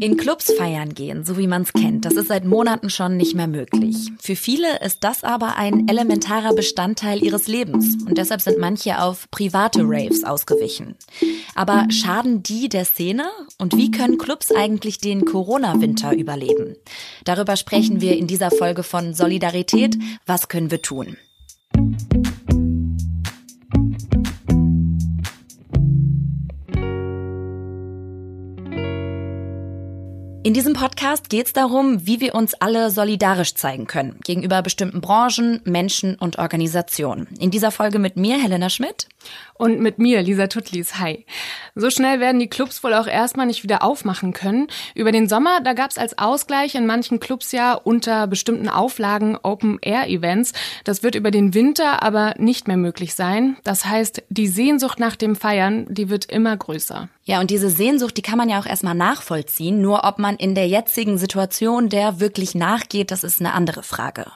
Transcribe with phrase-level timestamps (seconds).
[0.00, 3.34] In Clubs feiern gehen, so wie man es kennt, das ist seit Monaten schon nicht
[3.34, 4.10] mehr möglich.
[4.20, 9.30] Für viele ist das aber ein elementarer Bestandteil ihres Lebens und deshalb sind manche auf
[9.30, 10.96] private Raves ausgewichen.
[11.54, 13.24] Aber schaden die der Szene?
[13.58, 16.76] Und wie können Clubs eigentlich den Corona-Winter überleben?
[17.24, 19.96] Darüber sprechen wir in dieser Folge von Solidarität.
[20.26, 21.16] Was können wir tun?
[30.44, 35.00] In diesem Podcast geht es darum, wie wir uns alle solidarisch zeigen können gegenüber bestimmten
[35.00, 37.28] Branchen, Menschen und Organisationen.
[37.38, 39.08] In dieser Folge mit mir, Helena Schmidt.
[39.56, 40.98] Und mit mir, Lisa Tutlis.
[40.98, 41.26] Hi.
[41.76, 44.66] So schnell werden die Clubs wohl auch erstmal nicht wieder aufmachen können.
[44.94, 49.38] Über den Sommer, da gab es als Ausgleich in manchen Clubs ja unter bestimmten Auflagen
[49.40, 50.52] Open-Air-Events.
[50.82, 53.56] Das wird über den Winter aber nicht mehr möglich sein.
[53.62, 57.08] Das heißt, die Sehnsucht nach dem Feiern, die wird immer größer.
[57.26, 59.80] Ja, und diese Sehnsucht, die kann man ja auch erstmal nachvollziehen.
[59.80, 64.26] Nur ob man in der jetzigen Situation der wirklich nachgeht, das ist eine andere Frage.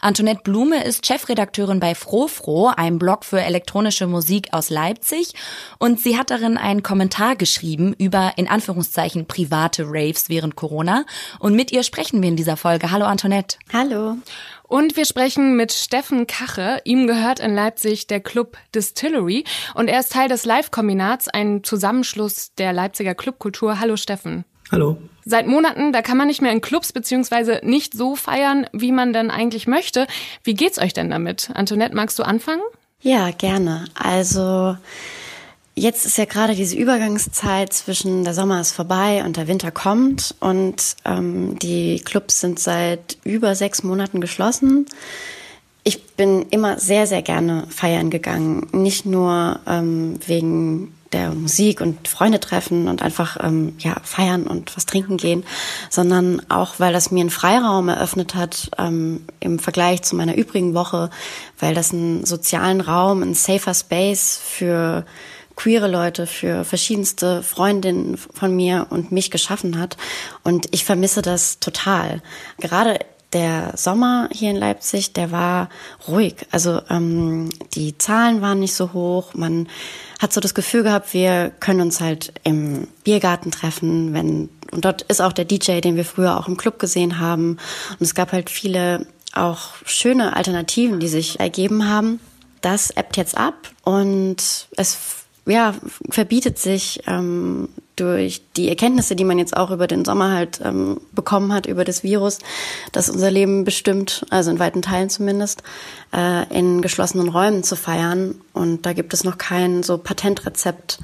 [0.00, 5.34] Antoinette Blume ist Chefredakteurin bei Frofro, einem Blog für elektronische Musik aus Leipzig.
[5.78, 11.04] Und sie hat darin einen Kommentar geschrieben über, in Anführungszeichen, private Raves während Corona.
[11.38, 12.90] Und mit ihr sprechen wir in dieser Folge.
[12.90, 13.58] Hallo Antoinette.
[13.72, 14.16] Hallo.
[14.62, 16.80] Und wir sprechen mit Steffen Kache.
[16.84, 19.44] Ihm gehört in Leipzig der Club Distillery
[19.74, 23.80] und er ist Teil des Live-Kombinats, ein Zusammenschluss der Leipziger Clubkultur.
[23.80, 24.46] Hallo Steffen.
[24.70, 24.96] Hallo.
[25.26, 29.12] Seit Monaten, da kann man nicht mehr in Clubs beziehungsweise nicht so feiern, wie man
[29.12, 30.06] denn eigentlich möchte.
[30.42, 31.50] Wie geht's euch denn damit?
[31.52, 32.62] Antoinette, magst du anfangen?
[33.02, 33.84] Ja, gerne.
[33.94, 34.76] Also
[35.74, 40.34] Jetzt ist ja gerade diese Übergangszeit zwischen der Sommer ist vorbei und der Winter kommt
[40.38, 44.84] und ähm, die Clubs sind seit über sechs Monaten geschlossen.
[45.82, 48.66] Ich bin immer sehr, sehr gerne feiern gegangen.
[48.72, 54.76] Nicht nur ähm, wegen der Musik und Freunde treffen und einfach ähm, ja feiern und
[54.76, 55.44] was trinken gehen,
[55.90, 60.74] sondern auch weil das mir einen Freiraum eröffnet hat ähm, im Vergleich zu meiner übrigen
[60.74, 61.10] Woche,
[61.58, 65.04] weil das einen sozialen Raum, ein safer Space für
[65.56, 69.96] queere Leute, für verschiedenste Freundinnen von mir und mich geschaffen hat.
[70.42, 72.22] Und ich vermisse das total.
[72.58, 72.98] Gerade
[73.32, 75.68] der Sommer hier in Leipzig, der war
[76.06, 76.34] ruhig.
[76.50, 79.34] Also ähm, die Zahlen waren nicht so hoch.
[79.34, 79.68] Man
[80.20, 85.02] hat so das Gefühl gehabt, wir können uns halt im Biergarten treffen, wenn und dort
[85.02, 87.58] ist auch der DJ, den wir früher auch im Club gesehen haben.
[87.90, 92.20] Und es gab halt viele auch schöne Alternativen, die sich ergeben haben.
[92.62, 95.74] Das ebbt jetzt ab und es ja,
[96.08, 101.00] verbietet sich ähm, durch die Erkenntnisse, die man jetzt auch über den Sommer halt ähm,
[101.12, 102.38] bekommen hat, über das Virus,
[102.92, 105.62] das unser Leben bestimmt, also in weiten Teilen zumindest,
[106.14, 108.36] äh, in geschlossenen Räumen zu feiern.
[108.52, 111.00] Und da gibt es noch kein so Patentrezept,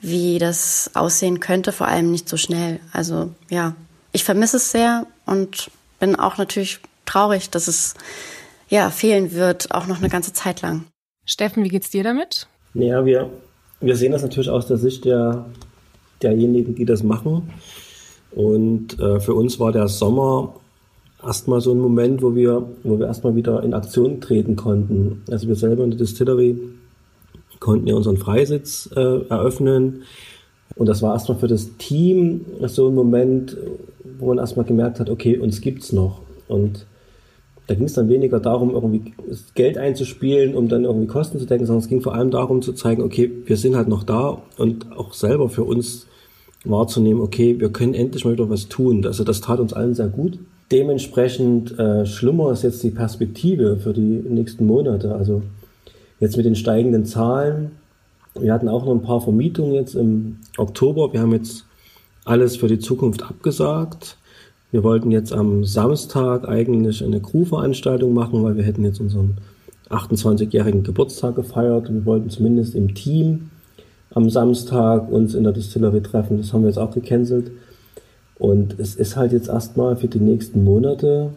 [0.00, 2.80] wie das aussehen könnte, vor allem nicht so schnell.
[2.92, 3.74] Also ja,
[4.12, 7.94] ich vermisse es sehr und bin auch natürlich traurig, dass es
[8.68, 10.84] ja fehlen wird, auch noch eine ganze Zeit lang.
[11.26, 12.46] Steffen, wie geht's dir damit?
[12.72, 13.30] Naja, wir
[13.80, 15.46] wir sehen das natürlich aus der Sicht der,
[16.22, 17.50] derjenigen, die das machen.
[18.32, 20.54] Und äh, für uns war der Sommer
[21.22, 25.22] erstmal so ein Moment, wo wir, wo wir erstmal wieder in Aktion treten konnten.
[25.30, 26.58] Also wir selber in der Distillery
[27.58, 30.02] konnten ja unseren Freisitz äh, eröffnen.
[30.76, 33.56] Und das war erstmal für das Team so ein Moment,
[34.18, 36.20] wo man erstmal gemerkt hat, okay, uns gibt's noch.
[36.48, 36.86] Und
[37.70, 39.12] da ging es dann weniger darum, irgendwie
[39.54, 42.72] Geld einzuspielen, um dann irgendwie Kosten zu decken, sondern es ging vor allem darum zu
[42.72, 46.08] zeigen, okay, wir sind halt noch da und auch selber für uns
[46.64, 49.06] wahrzunehmen, okay, wir können endlich mal wieder was tun.
[49.06, 50.40] Also das tat uns allen sehr gut.
[50.72, 55.14] Dementsprechend äh, schlimmer ist jetzt die Perspektive für die nächsten Monate.
[55.14, 55.42] Also
[56.18, 57.70] jetzt mit den steigenden Zahlen.
[58.34, 61.12] Wir hatten auch noch ein paar Vermietungen jetzt im Oktober.
[61.12, 61.66] Wir haben jetzt
[62.24, 64.16] alles für die Zukunft abgesagt.
[64.72, 69.36] Wir wollten jetzt am Samstag eigentlich eine Crew-Veranstaltung machen, weil wir hätten jetzt unseren
[69.88, 71.92] 28-jährigen Geburtstag gefeiert.
[71.92, 73.50] Wir wollten zumindest im Team
[74.12, 76.38] am Samstag uns in der Distillery treffen.
[76.38, 77.50] Das haben wir jetzt auch gecancelt.
[78.38, 81.30] Und es ist halt jetzt erstmal für die nächsten Monate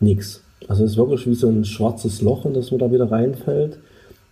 [0.00, 0.42] nichts.
[0.68, 3.78] Also es ist wirklich wie so ein schwarzes Loch, in das man da wieder reinfällt.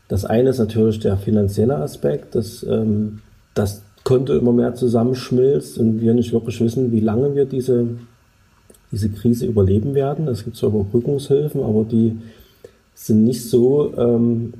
[0.08, 3.20] Das eine ist natürlich der finanzielle Aspekt, dass ähm,
[3.54, 7.87] das Konto immer mehr zusammenschmilzt und wir nicht wirklich wissen, wie lange wir diese
[8.92, 10.28] diese Krise überleben werden.
[10.28, 12.18] Es gibt zwar Überbrückungshilfen, aber die
[12.94, 14.54] sind nicht so ähm,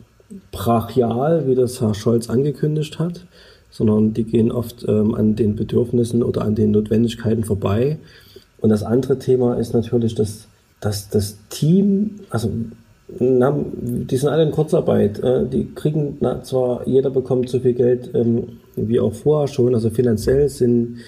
[0.53, 3.25] brachial, wie das Herr Scholz angekündigt hat,
[3.71, 7.99] sondern die gehen oft ähm, an den Bedürfnissen oder an den Notwendigkeiten vorbei.
[8.59, 10.49] Und das andere Thema ist natürlich, dass,
[10.81, 12.51] dass das Team, also
[13.09, 15.21] die sind alle in Kurzarbeit.
[15.21, 19.75] Äh, die kriegen na, zwar, jeder bekommt so viel Geld ähm, wie auch vorher schon,
[19.75, 20.99] also finanziell sind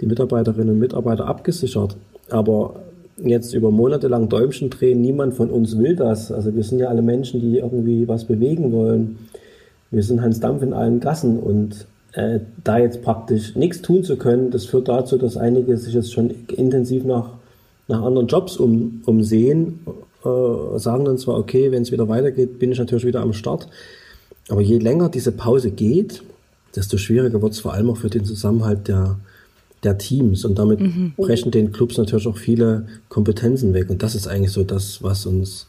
[0.00, 1.96] die Mitarbeiterinnen und Mitarbeiter abgesichert.
[2.30, 2.82] Aber
[3.16, 6.30] jetzt über Monate lang Däumchen drehen, niemand von uns will das.
[6.30, 9.18] Also wir sind ja alle Menschen, die irgendwie was bewegen wollen.
[9.90, 14.16] Wir sind Hans Dampf in allen Gassen und äh, da jetzt praktisch nichts tun zu
[14.16, 17.30] können, das führt dazu, dass einige sich jetzt schon intensiv nach,
[17.88, 19.80] nach anderen Jobs um, umsehen,
[20.24, 23.68] äh, sagen dann zwar, okay, wenn es wieder weitergeht, bin ich natürlich wieder am Start.
[24.48, 26.22] Aber je länger diese Pause geht,
[26.74, 29.16] desto schwieriger wird es vor allem auch für den Zusammenhalt der,
[29.86, 30.44] der Teams.
[30.44, 31.14] Und damit mhm.
[31.16, 33.88] brechen den Clubs natürlich auch viele Kompetenzen weg.
[33.88, 35.66] Und das ist eigentlich so das, was uns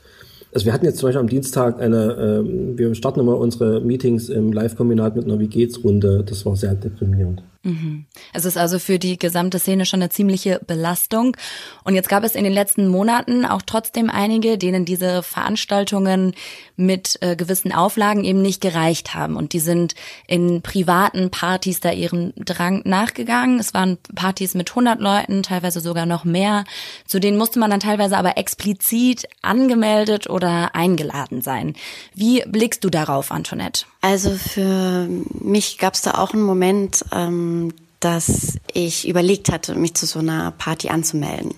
[0.54, 4.30] also wir hatten jetzt zum Beispiel am Dienstag eine, äh, wir starten immer unsere Meetings
[4.30, 6.24] im Live-Kombinat mit einer Wie geht's Runde.
[6.25, 7.44] Das war sehr deprimierend.
[7.68, 8.06] Mhm.
[8.31, 11.36] Es ist also für die gesamte Szene schon eine ziemliche Belastung.
[11.84, 16.34] Und jetzt gab es in den letzten Monaten auch trotzdem einige, denen diese Veranstaltungen
[16.78, 19.36] mit äh, gewissen Auflagen eben nicht gereicht haben.
[19.36, 19.96] Und die sind
[20.28, 23.60] in privaten Partys da ihrem Drang nachgegangen.
[23.60, 26.64] Es waren Partys mit 100 Leuten, teilweise sogar noch mehr.
[27.06, 31.75] Zu denen musste man dann teilweise aber explizit angemeldet oder eingeladen sein.
[32.14, 33.86] Wie blickst du darauf, Antoinette?
[34.00, 35.10] Also für
[35.42, 37.56] mich gab es da auch einen Moment, ähm,
[38.00, 41.56] dass ich überlegt hatte, mich zu so einer Party anzumelden.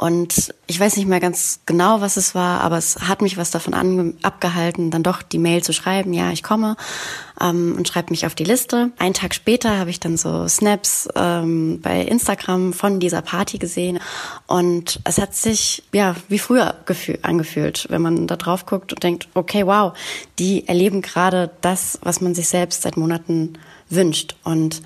[0.00, 3.50] Und ich weiß nicht mehr ganz genau, was es war, aber es hat mich was
[3.50, 6.78] davon abgehalten, dann doch die Mail zu schreiben, ja, ich komme
[7.38, 8.92] ähm, und schreibe mich auf die Liste.
[8.96, 13.98] Einen Tag später habe ich dann so Snaps ähm, bei Instagram von dieser Party gesehen
[14.46, 16.76] und es hat sich ja wie früher
[17.20, 19.92] angefühlt, wenn man da drauf guckt und denkt, okay, wow,
[20.38, 23.58] die erleben gerade das, was man sich selbst seit Monaten
[23.90, 24.80] wünscht und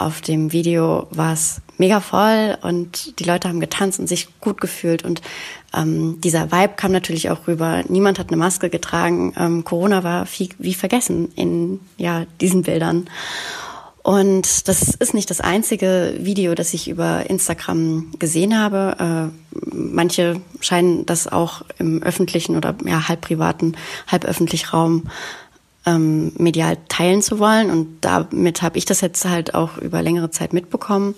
[0.00, 4.60] auf dem Video war es mega voll und die Leute haben getanzt und sich gut
[4.60, 5.22] gefühlt und
[5.74, 7.82] ähm, dieser Vibe kam natürlich auch rüber.
[7.88, 9.34] Niemand hat eine Maske getragen.
[9.38, 13.08] Ähm, Corona war wie, wie vergessen in ja diesen Bildern.
[14.02, 19.30] Und das ist nicht das einzige Video, das ich über Instagram gesehen habe.
[19.32, 23.76] Äh, manche scheinen das auch im öffentlichen oder ja, halb privaten,
[24.06, 25.02] halb öffentlichen Raum
[25.94, 27.70] ähm, medial teilen zu wollen.
[27.70, 31.14] Und damit habe ich das jetzt halt auch über längere Zeit mitbekommen.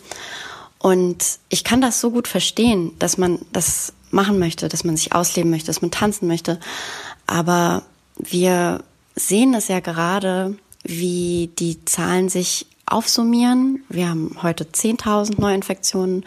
[0.78, 5.14] Und ich kann das so gut verstehen, dass man das machen möchte, dass man sich
[5.14, 6.58] ausleben möchte, dass man tanzen möchte.
[7.26, 7.82] Aber
[8.16, 8.82] wir
[9.14, 13.84] sehen es ja gerade, wie die Zahlen sich aufsummieren.
[13.88, 16.24] Wir haben heute 10.000 Neuinfektionen.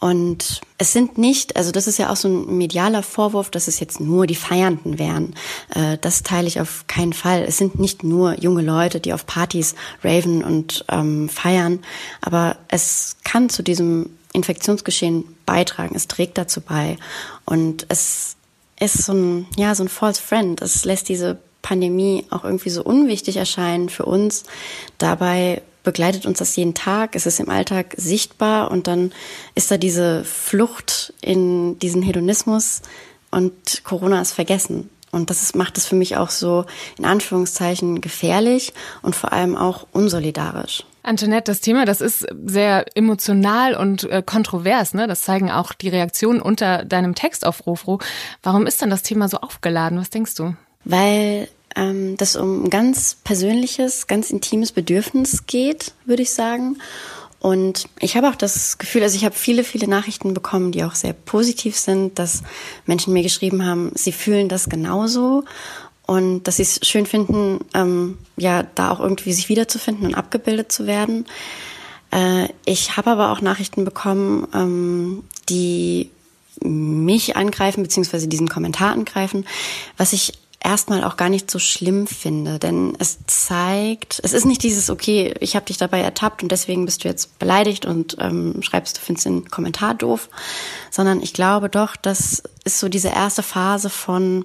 [0.00, 3.80] Und es sind nicht, also das ist ja auch so ein medialer Vorwurf, dass es
[3.80, 5.34] jetzt nur die Feiernden wären.
[5.74, 7.42] Äh, das teile ich auf keinen Fall.
[7.42, 9.74] Es sind nicht nur junge Leute, die auf Partys
[10.04, 11.80] raven und ähm, feiern,
[12.20, 15.96] aber es kann zu diesem Infektionsgeschehen beitragen.
[15.96, 16.96] Es trägt dazu bei.
[17.44, 18.36] Und es
[18.78, 20.62] ist so ein, ja, so ein false friend.
[20.62, 24.44] Es lässt diese Pandemie auch irgendwie so unwichtig erscheinen für uns.
[24.98, 29.12] Dabei begleitet uns das jeden Tag, es ist im Alltag sichtbar und dann
[29.54, 32.82] ist da diese Flucht in diesen Hedonismus
[33.30, 34.90] und Corona ist vergessen.
[35.10, 36.66] Und das ist, macht es für mich auch so
[36.98, 40.84] in Anführungszeichen gefährlich und vor allem auch unsolidarisch.
[41.02, 45.06] Antoinette, das Thema, das ist sehr emotional und äh, kontrovers, ne?
[45.06, 48.00] Das zeigen auch die Reaktionen unter deinem Text auf Rofro.
[48.42, 49.98] Warum ist dann das Thema so aufgeladen?
[49.98, 50.54] Was denkst du?
[50.84, 56.78] Weil ähm, das um ein ganz persönliches, ganz intimes Bedürfnis geht, würde ich sagen.
[57.40, 60.96] Und ich habe auch das Gefühl, also ich habe viele, viele Nachrichten bekommen, die auch
[60.96, 62.42] sehr positiv sind, dass
[62.84, 65.44] Menschen mir geschrieben haben, sie fühlen das genauso
[66.06, 70.72] und dass sie es schön finden, ähm, ja, da auch irgendwie sich wiederzufinden und abgebildet
[70.72, 71.26] zu werden.
[72.10, 76.10] Äh, ich habe aber auch Nachrichten bekommen, ähm, die
[76.60, 79.46] mich angreifen, beziehungsweise diesen Kommentar angreifen,
[79.96, 84.62] was ich erstmal auch gar nicht so schlimm finde, denn es zeigt, es ist nicht
[84.62, 88.62] dieses, okay, ich habe dich dabei ertappt und deswegen bist du jetzt beleidigt und ähm,
[88.62, 90.28] schreibst, du findest den Kommentar doof,
[90.90, 94.44] sondern ich glaube doch, das ist so diese erste Phase von,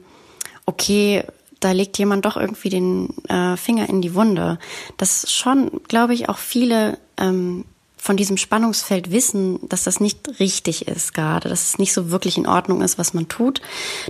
[0.65, 1.24] okay,
[1.60, 4.60] da legt jemand doch irgendwie den äh, Finger in die Wunde.
[4.98, 7.65] Das schon, glaube ich, auch viele ähm,
[8.03, 12.38] von diesem Spannungsfeld wissen, dass das nicht richtig ist gerade, dass es nicht so wirklich
[12.38, 13.62] in Ordnung ist, was man tut,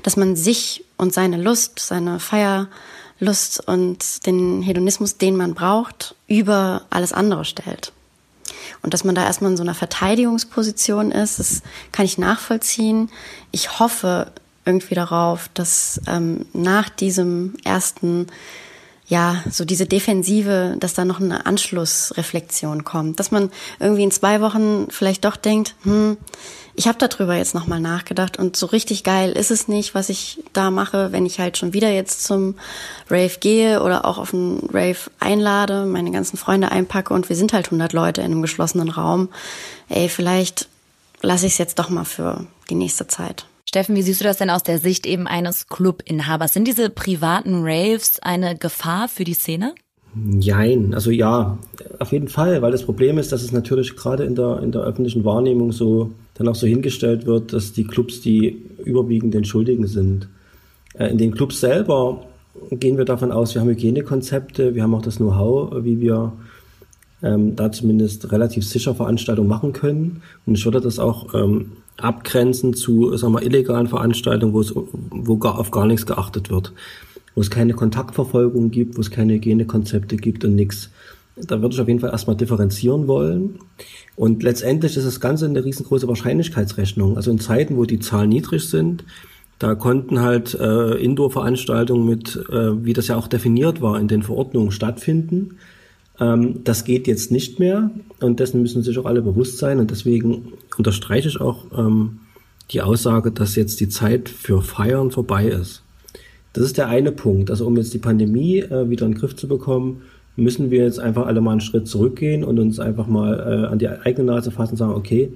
[0.02, 6.84] dass man sich und seine Lust, seine Feierlust und den Hedonismus, den man braucht, über
[6.90, 7.92] alles andere stellt.
[8.82, 13.10] Und dass man da erstmal in so einer Verteidigungsposition ist, das kann ich nachvollziehen.
[13.52, 14.32] Ich hoffe
[14.66, 18.28] irgendwie darauf, dass ähm, nach diesem ersten
[19.08, 24.40] ja, so diese Defensive, dass da noch eine Anschlussreflexion kommt, dass man irgendwie in zwei
[24.42, 26.18] Wochen vielleicht doch denkt, hm,
[26.76, 30.44] ich habe darüber jetzt nochmal nachgedacht und so richtig geil ist es nicht, was ich
[30.54, 32.56] da mache, wenn ich halt schon wieder jetzt zum
[33.10, 37.54] Rave gehe oder auch auf einen Rave einlade, meine ganzen Freunde einpacke und wir sind
[37.54, 39.30] halt 100 Leute in einem geschlossenen Raum.
[39.90, 40.68] Ey, vielleicht
[41.22, 43.46] lasse ich es jetzt doch mal für die nächste Zeit.
[43.74, 46.54] Steffen, wie siehst du das denn aus der Sicht eben eines Clubinhabers?
[46.54, 49.74] Sind diese privaten Raves eine Gefahr für die Szene?
[50.40, 51.58] Jein, also ja,
[51.98, 54.84] auf jeden Fall, weil das Problem ist, dass es natürlich gerade in der, in der
[54.84, 59.88] öffentlichen Wahrnehmung so dann auch so hingestellt wird, dass die Clubs die überwiegend den Schuldigen
[59.88, 60.30] sind.
[60.94, 62.28] Äh, in den Clubs selber
[62.70, 66.34] gehen wir davon aus, wir haben Hygienekonzepte, wir haben auch das Know-how, wie wir
[67.24, 70.22] ähm, da zumindest relativ sicher Veranstaltungen machen können.
[70.46, 75.38] Und ich würde das auch ähm, abgrenzen zu sagen wir, illegalen Veranstaltungen, wo es wo
[75.38, 76.74] gar auf gar nichts geachtet wird,
[77.36, 80.90] wo es keine Kontaktverfolgung gibt, wo es keine Hygienekonzepte gibt und nichts.
[81.36, 83.58] Da würde ich auf jeden Fall erstmal differenzieren wollen.
[84.16, 87.16] Und letztendlich ist das Ganze eine riesengroße Wahrscheinlichkeitsrechnung.
[87.18, 89.04] Also in Zeiten, wo die Zahlen niedrig sind,
[89.58, 94.22] da konnten halt äh, Indoor-Veranstaltungen mit, äh, wie das ja auch definiert war, in den
[94.22, 95.58] Verordnungen stattfinden.
[96.24, 99.80] Ähm, das geht jetzt nicht mehr und dessen müssen sich auch alle bewusst sein.
[99.80, 102.20] Und deswegen unterstreiche ich auch ähm,
[102.72, 105.84] die Aussage, dass jetzt die Zeit für Feiern vorbei ist.
[106.54, 107.50] Das ist der eine Punkt.
[107.50, 110.04] Also um jetzt die Pandemie äh, wieder in den Griff zu bekommen,
[110.36, 113.80] müssen wir jetzt einfach alle mal einen Schritt zurückgehen und uns einfach mal äh, an
[113.80, 115.34] die eigene Nase fassen und sagen, okay,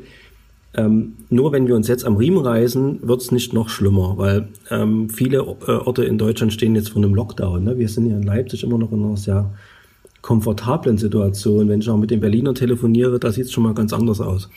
[0.75, 4.50] ähm, nur wenn wir uns jetzt am Riemen reißen, wird es nicht noch schlimmer, weil
[4.70, 7.63] ähm, viele äh, Orte in Deutschland stehen jetzt vor einem Lockdown.
[7.63, 7.77] Ne?
[7.77, 9.51] Wir sind hier in Leipzig immer noch in einer sehr
[10.27, 11.69] komfortablen Situation.
[11.69, 14.50] Wenn ich auch mit den Berlinern telefoniere, da sieht es schon mal ganz anders aus.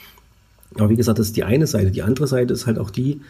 [0.75, 1.93] Aber wie gesagt, das ist die eine Seite.
[1.93, 3.21] Die andere Seite ist halt auch die,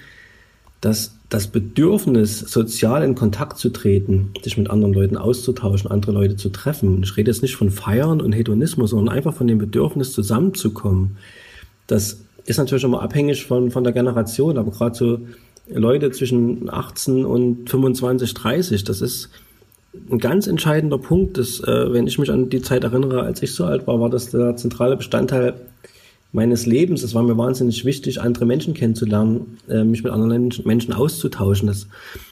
[0.80, 6.36] dass das Bedürfnis, sozial in Kontakt zu treten, sich mit anderen Leuten auszutauschen, andere Leute
[6.36, 7.02] zu treffen.
[7.02, 11.18] Ich rede jetzt nicht von Feiern und Hedonismus, sondern einfach von dem Bedürfnis, zusammenzukommen.
[11.88, 15.18] Das ist natürlich immer abhängig von, von der Generation, aber gerade so
[15.68, 19.28] Leute zwischen 18 und 25, 30, das ist
[20.10, 21.38] ein ganz entscheidender Punkt.
[21.38, 24.10] Dass, äh, wenn ich mich an die Zeit erinnere, als ich so alt war, war
[24.10, 25.54] das der zentrale Bestandteil
[26.32, 27.02] meines Lebens.
[27.02, 31.66] Es war mir wahnsinnig wichtig, andere Menschen kennenzulernen, äh, mich mit anderen Menschen auszutauschen.
[31.66, 31.88] Das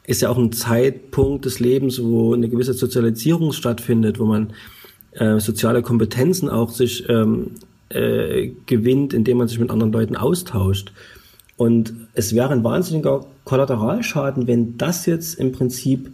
[0.06, 4.52] ist ja auch ein Zeitpunkt des Lebens, wo eine gewisse Sozialisierung stattfindet, wo man
[5.12, 7.52] äh, soziale Kompetenzen auch sich ähm,
[7.88, 10.92] äh, gewinnt, indem man sich mit anderen Leuten austauscht.
[11.56, 16.12] Und es wäre ein wahnsinniger Kollateralschaden, wenn das jetzt im Prinzip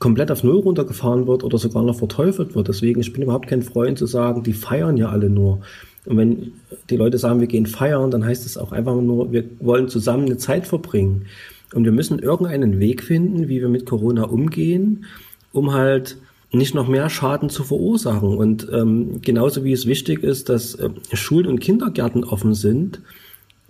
[0.00, 2.66] komplett auf Null runtergefahren wird oder sogar noch verteufelt wird.
[2.66, 5.60] Deswegen, ich bin überhaupt kein Freund zu sagen, die feiern ja alle nur.
[6.06, 6.52] Und wenn
[6.88, 10.24] die Leute sagen, wir gehen feiern, dann heißt es auch einfach nur, wir wollen zusammen
[10.24, 11.26] eine Zeit verbringen.
[11.74, 15.04] Und wir müssen irgendeinen Weg finden, wie wir mit Corona umgehen,
[15.52, 16.16] um halt
[16.50, 18.36] nicht noch mehr Schaden zu verursachen.
[18.36, 23.02] Und ähm, genauso wie es wichtig ist, dass äh, Schulen und Kindergärten offen sind,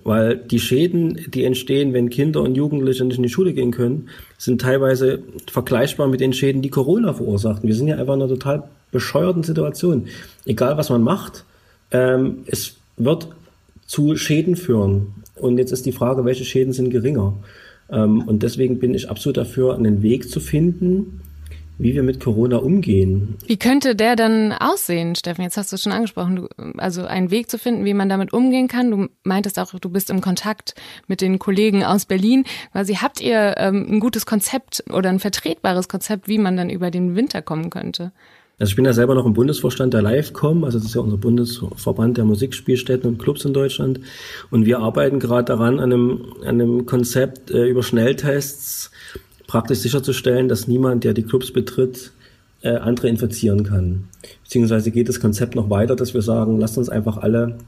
[0.05, 4.09] weil die Schäden, die entstehen, wenn Kinder und Jugendliche nicht in die Schule gehen können,
[4.39, 7.63] sind teilweise vergleichbar mit den Schäden, die Corona verursacht.
[7.63, 10.07] Wir sind ja einfach in einer total bescheuerten Situation.
[10.45, 11.45] Egal was man macht,
[11.91, 13.29] ähm, es wird
[13.87, 15.15] zu Schäden führen.
[15.37, 17.35] Und jetzt ist die Frage, welche Schäden sind geringer?
[17.91, 21.23] Ähm, und deswegen bin ich absolut dafür, einen Weg zu finden,
[21.81, 23.37] wie wir mit Corona umgehen.
[23.47, 25.43] Wie könnte der dann aussehen, Steffen?
[25.43, 26.37] Jetzt hast du es schon angesprochen.
[26.37, 28.91] Du, also einen Weg zu finden, wie man damit umgehen kann.
[28.91, 30.75] Du meintest auch, du bist im Kontakt
[31.07, 32.45] mit den Kollegen aus Berlin.
[32.73, 36.91] Quasi habt ihr ähm, ein gutes Konzept oder ein vertretbares Konzept, wie man dann über
[36.91, 38.13] den Winter kommen könnte?
[38.59, 41.17] Also ich bin ja selber noch im Bundesvorstand der Livecom, also das ist ja unser
[41.17, 44.01] Bundesverband der Musikspielstätten und Clubs in Deutschland.
[44.51, 48.91] Und wir arbeiten gerade daran, an einem, an einem Konzept äh, über Schnelltests
[49.51, 52.13] praktisch sicherzustellen, dass niemand, der die Clubs betritt,
[52.63, 54.05] äh, andere infizieren kann.
[54.45, 57.59] Beziehungsweise geht das Konzept noch weiter, dass wir sagen, lasst uns einfach alle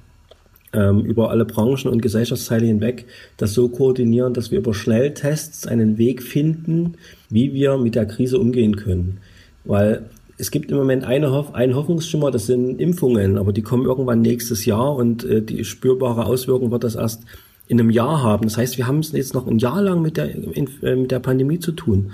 [0.73, 5.99] ähm, über alle Branchen und Gesellschaftsteile hinweg das so koordinieren, dass wir über Schnelltests einen
[5.99, 6.95] Weg finden,
[7.31, 9.19] wie wir mit der Krise umgehen können.
[9.65, 10.09] Weil
[10.39, 14.23] es gibt im Moment eine Hoff einen Hoffnungsschimmer, das sind Impfungen, aber die kommen irgendwann
[14.23, 17.25] nächstes Jahr und äh, die spürbare Auswirkung wird das erst
[17.69, 18.45] in einem Jahr haben.
[18.45, 21.21] Das heißt, wir haben es jetzt noch ein Jahr lang mit der, äh, mit der
[21.21, 22.13] Pandemie zu tun.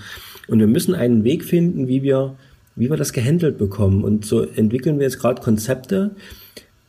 [0.49, 2.37] Und wir müssen einen Weg finden, wie wir,
[2.77, 4.05] wie wir das gehandelt bekommen.
[4.05, 6.13] Und so entwickeln wir jetzt gerade Konzepte,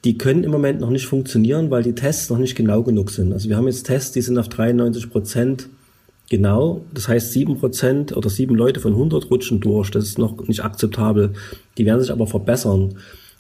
[0.06, 3.34] die können im Moment noch nicht funktionieren, weil die Tests noch nicht genau genug sind.
[3.34, 5.70] Also wir haben jetzt Tests, die sind auf 93 Prozent
[6.30, 6.86] genau.
[6.94, 9.92] Das heißt, sieben Prozent oder sieben Leute von 100 rutschen durch.
[9.92, 11.34] Das ist noch nicht akzeptabel.
[11.78, 12.96] Die werden sich aber verbessern.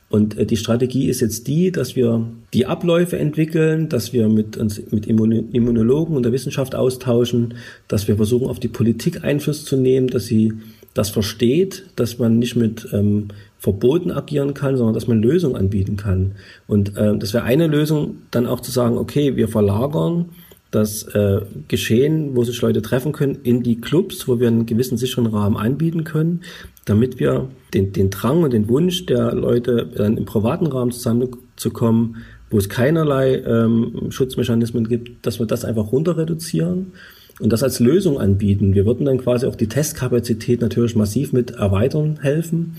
[0.10, 4.58] Und äh, die Strategie ist jetzt die, dass wir die Abläufe entwickeln, dass wir mit
[4.58, 7.54] uns mit Immunologen und der Wissenschaft austauschen,
[7.88, 10.54] dass wir versuchen, auf die Politik Einfluss zu nehmen, dass sie
[10.96, 13.28] das versteht, dass man nicht mit ähm,
[13.60, 16.34] Verboten agieren kann, sondern dass man Lösungen anbieten kann.
[16.68, 20.30] Und äh, das wäre eine Lösung, dann auch zu sagen, okay, wir verlagern
[20.72, 24.98] das äh, Geschehen, wo sich Leute treffen können, in die Clubs, wo wir einen gewissen
[24.98, 26.42] sicheren Rahmen anbieten können,
[26.90, 32.18] damit wir den, den Drang und den Wunsch der Leute, dann im privaten Rahmen zusammenzukommen,
[32.50, 36.94] wo es keinerlei ähm, Schutzmechanismen gibt, dass wir das einfach runter reduzieren
[37.40, 38.74] und das als Lösung anbieten.
[38.74, 42.78] Wir würden dann quasi auch die Testkapazität natürlich massiv mit erweitern helfen,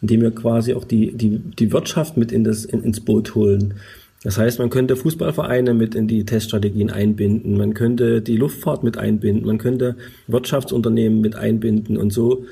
[0.00, 3.74] indem wir quasi auch die, die, die Wirtschaft mit in das, in, ins Boot holen.
[4.22, 8.98] Das heißt, man könnte Fußballvereine mit in die Teststrategien einbinden, man könnte die Luftfahrt mit
[8.98, 9.96] einbinden, man könnte
[10.26, 12.44] Wirtschaftsunternehmen mit einbinden und so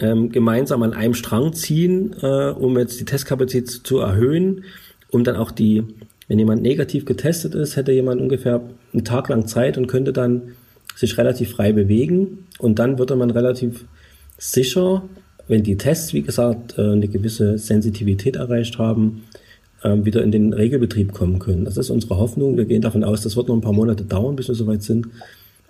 [0.00, 4.64] ähm, gemeinsam an einem Strang ziehen, äh, um jetzt die Testkapazität zu erhöhen,
[5.10, 5.84] um dann auch die,
[6.28, 10.54] wenn jemand negativ getestet ist, hätte jemand ungefähr einen Tag lang Zeit und könnte dann
[10.96, 13.84] sich relativ frei bewegen und dann würde man relativ
[14.38, 15.02] sicher,
[15.48, 19.24] wenn die Tests, wie gesagt, äh, eine gewisse Sensitivität erreicht haben,
[19.82, 21.64] ähm, wieder in den Regelbetrieb kommen können.
[21.64, 22.56] Das ist unsere Hoffnung.
[22.56, 25.08] Wir gehen davon aus, das wird noch ein paar Monate dauern, bis wir soweit sind.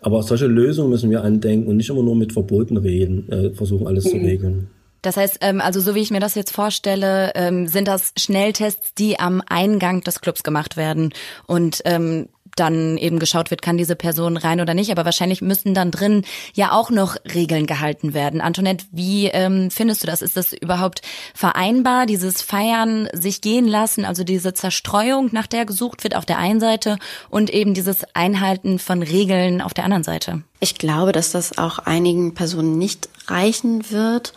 [0.02, 3.86] Aber solche Lösungen müssen wir andenken und nicht immer nur mit Verboten reden, äh, versuchen
[3.86, 4.10] alles mhm.
[4.10, 4.68] zu regeln.
[5.02, 8.94] Das heißt, ähm, also so wie ich mir das jetzt vorstelle, ähm, sind das Schnelltests,
[8.94, 11.14] die am Eingang des Clubs gemacht werden.
[11.46, 14.90] Und ähm, dann eben geschaut wird, kann diese Person rein oder nicht.
[14.90, 18.40] Aber wahrscheinlich müssen dann drin ja auch noch Regeln gehalten werden.
[18.40, 20.22] Antoinette, wie ähm, findest du das?
[20.22, 21.02] Ist das überhaupt
[21.34, 26.38] vereinbar, dieses Feiern, sich gehen lassen, also diese Zerstreuung, nach der gesucht wird auf der
[26.38, 30.42] einen Seite und eben dieses Einhalten von Regeln auf der anderen Seite?
[30.60, 34.34] Ich glaube, dass das auch einigen Personen nicht reichen wird.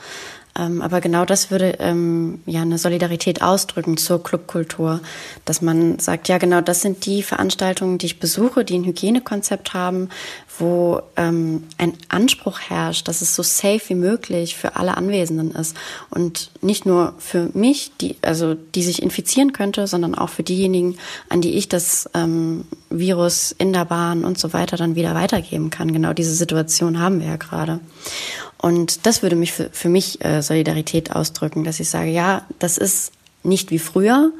[0.57, 5.00] Ähm, aber genau das würde ähm, ja eine Solidarität ausdrücken zur Clubkultur,
[5.45, 9.74] dass man sagt, ja genau, das sind die Veranstaltungen, die ich besuche, die ein Hygienekonzept
[9.74, 10.10] haben,
[10.60, 15.75] wo ähm, ein Anspruch herrscht, dass es so safe wie möglich für alle Anwesenden ist
[16.12, 20.98] und nicht nur für mich, die also die sich infizieren könnte, sondern auch für diejenigen,
[21.29, 25.72] an die ich das ähm, Virus in der Bahn und so weiter dann wieder weitergeben
[25.72, 25.91] kann.
[25.93, 27.79] Genau diese Situation haben wir ja gerade.
[28.63, 32.77] Und das würde mich für, für mich äh, Solidarität ausdrücken, dass ich sage, ja, das
[32.77, 33.12] ist
[33.43, 34.32] nicht wie früher,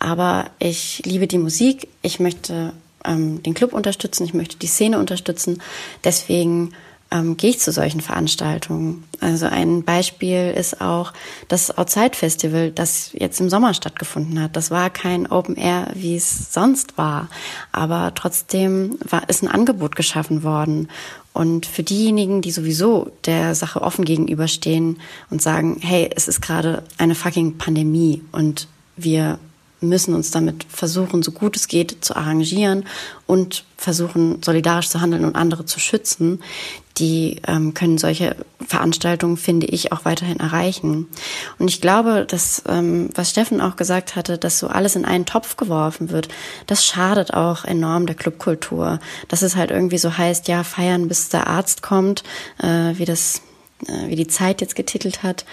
[0.00, 2.72] aber ich liebe die Musik, ich möchte
[3.04, 5.62] ähm, den Club unterstützen, ich möchte die Szene unterstützen.
[6.02, 6.72] Deswegen
[7.10, 9.04] ähm, gehe ich zu solchen Veranstaltungen.
[9.20, 11.12] Also ein Beispiel ist auch
[11.48, 14.56] das Outside Festival, das jetzt im Sommer stattgefunden hat.
[14.56, 17.28] Das war kein Open Air, wie es sonst war,
[17.72, 20.88] aber trotzdem war, ist ein Angebot geschaffen worden.
[21.32, 26.82] Und für diejenigen, die sowieso der Sache offen gegenüberstehen und sagen, hey, es ist gerade
[26.98, 28.66] eine fucking Pandemie und
[28.96, 29.38] wir
[29.80, 32.84] müssen uns damit versuchen, so gut es geht, zu arrangieren
[33.26, 36.40] und versuchen, solidarisch zu handeln und andere zu schützen.
[36.98, 41.06] Die ähm, können solche Veranstaltungen, finde ich, auch weiterhin erreichen.
[41.58, 45.26] Und ich glaube, dass, ähm, was Steffen auch gesagt hatte, dass so alles in einen
[45.26, 46.28] Topf geworfen wird,
[46.66, 48.98] das schadet auch enorm der Clubkultur.
[49.28, 52.24] Dass es halt irgendwie so heißt, ja, feiern bis der Arzt kommt,
[52.58, 53.42] äh, wie das,
[53.86, 55.44] äh, wie die Zeit jetzt getitelt hat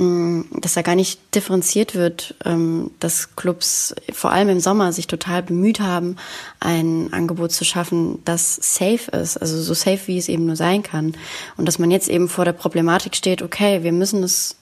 [0.00, 5.42] dass da gar nicht differenziert wird, ähm, dass Clubs vor allem im Sommer sich total
[5.42, 6.16] bemüht haben,
[6.58, 10.82] ein Angebot zu schaffen, das safe ist, also so safe wie es eben nur sein
[10.82, 11.14] kann.
[11.58, 14.56] Und dass man jetzt eben vor der Problematik steht, okay, wir müssen es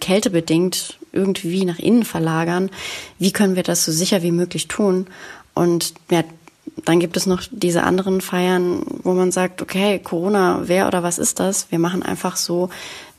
[0.00, 2.70] kältebedingt irgendwie nach innen verlagern.
[3.18, 5.06] Wie können wir das so sicher wie möglich tun?
[5.54, 6.24] Und ja,
[6.84, 11.18] dann gibt es noch diese anderen Feiern, wo man sagt, okay, Corona, wer oder was
[11.18, 11.70] ist das?
[11.70, 12.70] Wir machen einfach so,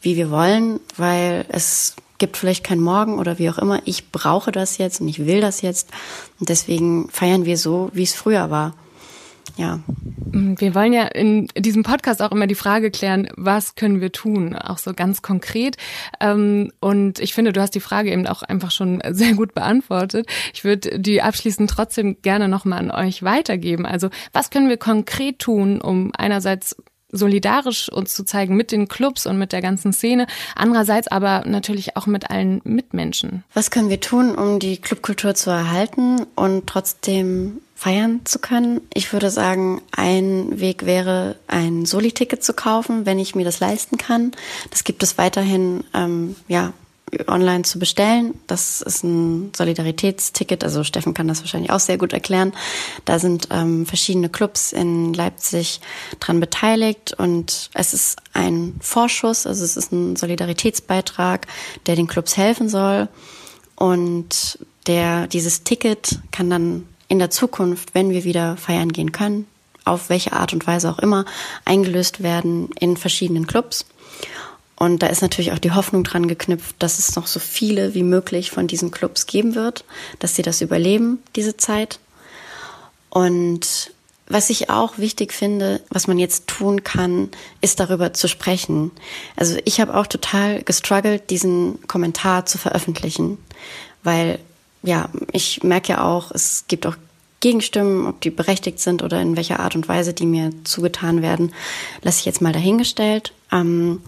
[0.06, 3.82] wie wir wollen, weil es gibt vielleicht kein Morgen oder wie auch immer.
[3.86, 5.90] Ich brauche das jetzt und ich will das jetzt.
[6.40, 8.76] Und deswegen feiern wir so, wie es früher war.
[9.58, 9.80] Ja.
[10.32, 14.56] Wir wollen ja in diesem Podcast auch immer die Frage klären, was können wir tun?
[14.56, 15.78] Auch so ganz konkret.
[16.20, 20.28] Ähm, und ich finde, du hast die Frage eben auch einfach schon sehr gut beantwortet.
[20.54, 23.86] Ich würde die abschließend trotzdem gerne nochmal an euch weitergeben.
[23.86, 26.76] Also, was können wir konkret tun, um einerseits
[27.18, 31.98] solidarisch uns zu zeigen mit den Clubs und mit der ganzen Szene, andererseits aber natürlich
[31.98, 33.44] auch mit allen Mitmenschen.
[33.54, 38.82] Was können wir tun, um die Clubkultur zu erhalten und trotzdem feiern zu können?
[38.94, 43.98] Ich würde sagen, ein Weg wäre, ein Soli-Ticket zu kaufen, wenn ich mir das leisten
[43.98, 44.32] kann.
[44.72, 46.74] Das gibt es weiterhin, ähm, ja,
[47.28, 48.34] online zu bestellen.
[48.48, 52.54] Das ist ein Solidaritätsticket, also Steffen kann das wahrscheinlich auch sehr gut erklären.
[53.06, 55.82] Da sind ähm, verschiedene Clubs in Leipzig
[56.20, 61.48] dran beteiligt und es ist ein Vorschuss, also es ist ein Solidaritätsbeitrag,
[61.86, 63.08] der den Clubs helfen soll.
[63.76, 69.48] Und der, dieses Ticket kann dann in der Zukunft, wenn wir wieder feiern gehen können,
[69.84, 71.26] auf welche Art und Weise auch immer,
[71.66, 73.86] eingelöst werden in verschiedenen Clubs.
[74.78, 78.04] Und da ist natürlich auch die Hoffnung dran geknüpft, dass es noch so viele wie
[78.04, 79.86] möglich von diesen Clubs geben wird,
[80.20, 82.00] dass sie das überleben, diese Zeit.
[83.10, 83.92] Und
[84.28, 87.30] was ich auch wichtig finde, was man jetzt tun kann,
[87.62, 88.92] ist darüber zu sprechen.
[89.36, 93.38] Also ich habe auch total gestruggelt, diesen Kommentar zu veröffentlichen,
[94.04, 94.40] weil
[94.84, 96.96] ja, ich merke ja auch, es gibt auch
[97.40, 101.54] Gegenstimmen, ob die berechtigt sind oder in welcher Art und Weise die mir zugetan werden,
[102.02, 103.34] lasse ich jetzt mal dahingestellt.
[103.52, 104.02] Ähm,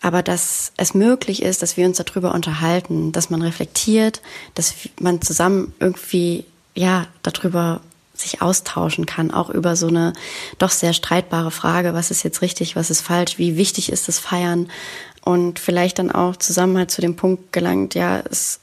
[0.00, 4.20] aber dass es möglich ist, dass wir uns darüber unterhalten, dass man reflektiert,
[4.54, 7.80] dass man zusammen irgendwie ja darüber
[8.14, 10.12] sich austauschen kann, auch über so eine
[10.58, 14.18] doch sehr streitbare Frage, was ist jetzt richtig, was ist falsch, wie wichtig ist das
[14.18, 14.70] Feiern?
[15.24, 18.60] Und vielleicht dann auch zusammen halt zu dem Punkt gelangt, ja, es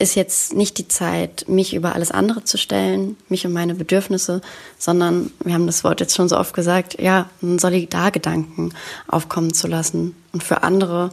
[0.00, 4.40] ist jetzt nicht die Zeit, mich über alles andere zu stellen, mich und meine Bedürfnisse,
[4.78, 8.74] sondern wir haben das Wort jetzt schon so oft gesagt, ja, einen Solidargedanken
[9.08, 11.10] aufkommen zu lassen und für andere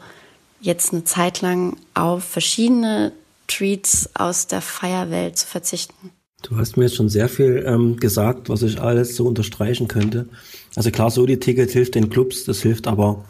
[0.62, 3.12] jetzt eine Zeit lang auf verschiedene
[3.48, 6.12] Treats aus der Feierwelt zu verzichten.
[6.42, 10.30] Du hast mir jetzt schon sehr viel ähm, gesagt, was ich alles so unterstreichen könnte.
[10.76, 13.26] Also klar, so die Ticket hilft den Clubs, das hilft aber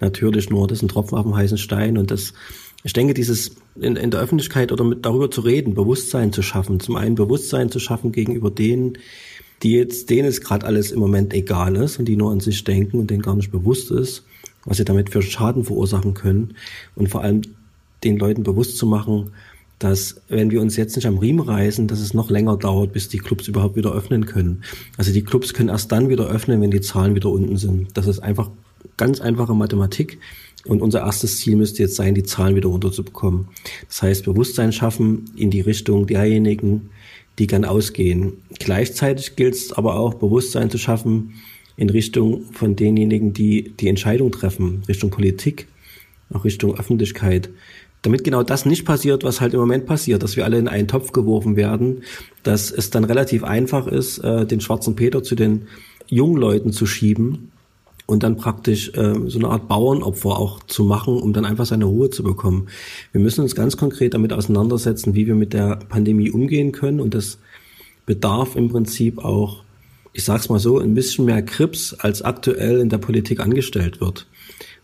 [0.00, 2.32] natürlich nur, das ist ein Tropfen auf dem heißen Stein und das
[2.86, 6.78] ich denke, dieses in, in der Öffentlichkeit oder mit darüber zu reden, Bewusstsein zu schaffen,
[6.78, 8.98] zum einen Bewusstsein zu schaffen gegenüber denen,
[9.64, 12.62] die jetzt, denen es gerade alles im Moment egal ist und die nur an sich
[12.62, 14.22] denken und denen gar nicht bewusst ist,
[14.64, 16.54] was sie damit für Schaden verursachen können
[16.94, 17.42] und vor allem
[18.04, 19.32] den Leuten bewusst zu machen,
[19.80, 23.08] dass wenn wir uns jetzt nicht am Riemen reißen, dass es noch länger dauert, bis
[23.08, 24.62] die Clubs überhaupt wieder öffnen können.
[24.96, 27.88] Also die Clubs können erst dann wieder öffnen, wenn die Zahlen wieder unten sind.
[27.94, 28.48] Das ist einfach
[28.96, 30.18] ganz einfache Mathematik.
[30.66, 33.48] Und unser erstes Ziel müsste jetzt sein, die Zahlen wieder runterzubekommen.
[33.88, 36.90] Das heißt, Bewusstsein schaffen in die Richtung derjenigen,
[37.38, 38.32] die gern ausgehen.
[38.58, 41.34] Gleichzeitig gilt es aber auch, Bewusstsein zu schaffen
[41.76, 45.68] in Richtung von denjenigen, die die Entscheidung treffen, Richtung Politik,
[46.32, 47.50] auch Richtung Öffentlichkeit.
[48.02, 50.88] Damit genau das nicht passiert, was halt im Moment passiert, dass wir alle in einen
[50.88, 52.02] Topf geworfen werden,
[52.42, 55.66] dass es dann relativ einfach ist, äh, den schwarzen Peter zu den
[56.08, 57.50] jungen Leuten zu schieben
[58.06, 61.84] und dann praktisch äh, so eine Art Bauernopfer auch zu machen, um dann einfach seine
[61.84, 62.68] Ruhe zu bekommen.
[63.12, 67.14] Wir müssen uns ganz konkret damit auseinandersetzen, wie wir mit der Pandemie umgehen können und
[67.14, 67.38] das
[68.06, 69.64] bedarf im Prinzip auch,
[70.12, 74.26] ich sag's mal so, ein bisschen mehr Krips, als aktuell in der Politik angestellt wird.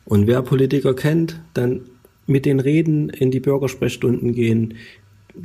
[0.05, 1.83] Und wer Politiker kennt, dann
[2.27, 4.75] mit den Reden in die Bürgersprechstunden gehen,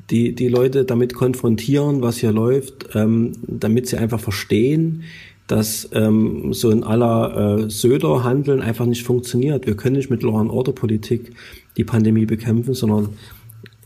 [0.10, 5.04] die, die Leute damit konfrontieren, was hier läuft, ähm, damit sie einfach verstehen,
[5.48, 9.66] dass ähm, so in aller äh, Söder-Handeln einfach nicht funktioniert.
[9.66, 11.32] Wir können nicht mit Law and Order Politik
[11.78, 13.10] die Pandemie bekämpfen, sondern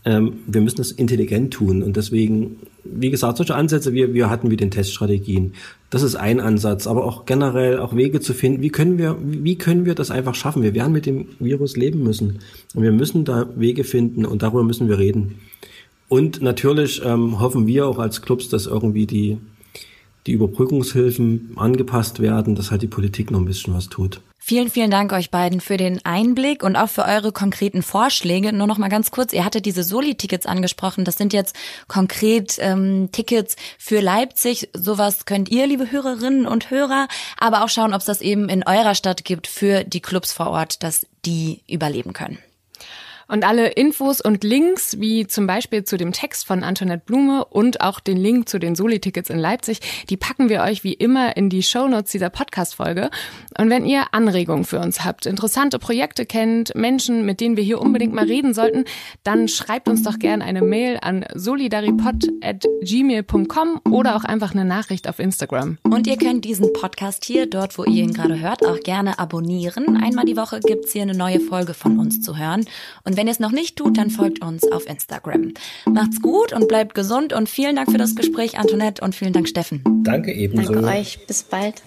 [0.04, 1.82] ähm, wir müssen das intelligent tun.
[1.82, 5.52] Und deswegen, wie gesagt, solche Ansätze, wir, wir hatten wie den Teststrategien.
[5.90, 9.56] Das ist ein Ansatz, aber auch generell auch Wege zu finden, wie können wir, wie
[9.56, 10.62] können wir das einfach schaffen?
[10.62, 12.40] Wir werden mit dem Virus leben müssen.
[12.74, 15.36] Und wir müssen da Wege finden und darüber müssen wir reden.
[16.08, 19.38] Und natürlich ähm, hoffen wir auch als Clubs, dass irgendwie die
[20.26, 24.20] die Überbrückungshilfen angepasst werden, dass halt die Politik noch ein bisschen was tut.
[24.44, 28.52] Vielen, vielen Dank euch beiden für den Einblick und auch für eure konkreten Vorschläge.
[28.52, 31.04] Nur noch mal ganz kurz, ihr hattet diese Soli-Tickets angesprochen.
[31.04, 31.54] Das sind jetzt
[31.86, 34.68] konkret ähm, Tickets für Leipzig.
[34.72, 37.06] Sowas könnt ihr, liebe Hörerinnen und Hörer,
[37.38, 40.48] aber auch schauen, ob es das eben in eurer Stadt gibt für die Clubs vor
[40.48, 42.38] Ort, dass die überleben können.
[43.28, 47.80] Und alle Infos und Links, wie zum Beispiel zu dem Text von Antoinette Blume und
[47.80, 51.48] auch den Link zu den Soli-Tickets in Leipzig, die packen wir euch wie immer in
[51.48, 53.10] die Shownotes dieser Podcast-Folge.
[53.58, 57.80] Und wenn ihr Anregungen für uns habt, interessante Projekte kennt, Menschen, mit denen wir hier
[57.80, 58.84] unbedingt mal reden sollten,
[59.22, 65.18] dann schreibt uns doch gerne eine Mail an solidaripod.gmail.com oder auch einfach eine Nachricht auf
[65.18, 65.78] Instagram.
[65.84, 69.96] Und ihr könnt diesen Podcast hier, dort wo ihr ihn gerade hört, auch gerne abonnieren.
[69.96, 72.64] Einmal die Woche gibt's hier eine neue Folge von uns zu hören.
[73.04, 75.54] Und wenn ihr es noch nicht tut, dann folgt uns auf Instagram.
[75.86, 79.48] Macht's gut und bleibt gesund und vielen Dank für das Gespräch, Antoinette, und vielen Dank,
[79.48, 79.80] Steffen.
[80.02, 80.72] Danke ebenso.
[80.72, 81.24] Danke euch.
[81.24, 81.82] Bis bald.